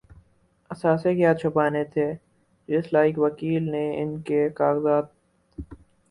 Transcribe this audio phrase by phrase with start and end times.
[0.71, 2.07] اثاثے کیا چھپانے تھے‘
[2.69, 5.05] جس لائق وکیل نے ان کے کاغذات